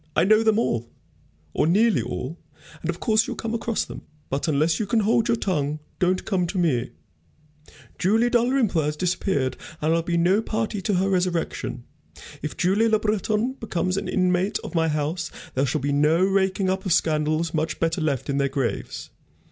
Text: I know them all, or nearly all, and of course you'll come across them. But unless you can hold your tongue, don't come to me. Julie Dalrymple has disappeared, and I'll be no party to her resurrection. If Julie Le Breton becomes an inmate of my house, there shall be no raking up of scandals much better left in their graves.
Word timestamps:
I 0.15 0.23
know 0.23 0.41
them 0.41 0.57
all, 0.57 0.89
or 1.53 1.67
nearly 1.67 2.01
all, 2.01 2.39
and 2.81 2.89
of 2.89 2.99
course 2.99 3.27
you'll 3.27 3.35
come 3.35 3.53
across 3.53 3.85
them. 3.85 4.01
But 4.31 4.47
unless 4.47 4.79
you 4.79 4.87
can 4.87 5.01
hold 5.01 5.27
your 5.27 5.37
tongue, 5.37 5.77
don't 5.99 6.25
come 6.25 6.47
to 6.47 6.57
me. 6.57 6.93
Julie 7.99 8.31
Dalrymple 8.31 8.81
has 8.81 8.95
disappeared, 8.97 9.57
and 9.79 9.93
I'll 9.93 10.01
be 10.01 10.17
no 10.17 10.41
party 10.41 10.81
to 10.81 10.95
her 10.95 11.07
resurrection. 11.11 11.83
If 12.41 12.57
Julie 12.57 12.87
Le 12.89 12.97
Breton 12.97 13.53
becomes 13.59 13.95
an 13.95 14.07
inmate 14.09 14.57
of 14.63 14.73
my 14.73 14.87
house, 14.87 15.29
there 15.53 15.67
shall 15.67 15.81
be 15.81 15.91
no 15.91 16.23
raking 16.23 16.67
up 16.67 16.83
of 16.83 16.93
scandals 16.93 17.53
much 17.53 17.79
better 17.79 18.01
left 18.01 18.27
in 18.27 18.39
their 18.39 18.49
graves. 18.49 19.11